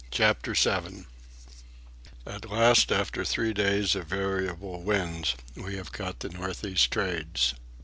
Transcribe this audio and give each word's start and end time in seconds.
CHAPTER 0.09 0.55
VII 0.55 1.05
At 2.25 2.49
last, 2.49 2.91
after 2.91 3.23
three 3.23 3.53
days 3.53 3.93
of 3.93 4.07
variable 4.07 4.81
winds, 4.81 5.35
we 5.55 5.75
have 5.75 5.91
caught 5.91 6.21
the 6.21 6.29
north 6.29 6.65
east 6.65 6.89
trades. 6.89 7.53